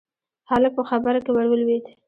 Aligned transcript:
هلک 0.49 0.71
په 0.77 0.83
خبره 0.89 1.19
کې 1.23 1.31
ور 1.33 1.45
ولوېد: 1.49 1.85